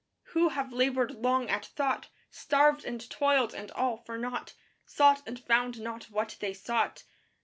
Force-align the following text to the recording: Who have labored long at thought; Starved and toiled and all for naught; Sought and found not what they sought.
Who 0.33 0.49
have 0.49 0.73
labored 0.73 1.11
long 1.11 1.47
at 1.47 1.63
thought; 1.63 2.07
Starved 2.31 2.83
and 2.85 3.07
toiled 3.11 3.53
and 3.53 3.69
all 3.73 3.97
for 3.97 4.17
naught; 4.17 4.55
Sought 4.83 5.21
and 5.27 5.39
found 5.39 5.79
not 5.79 6.05
what 6.09 6.37
they 6.39 6.55
sought. 6.55 7.03